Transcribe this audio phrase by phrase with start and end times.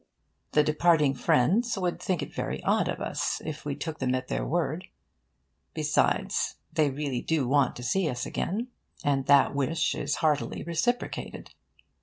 [0.53, 4.29] The departing friends would think it very odd of us if we took them at
[4.29, 4.85] their word.
[5.75, 8.69] Besides, they really do want to see us again.
[9.03, 11.51] And that wish is heartily reciprocated.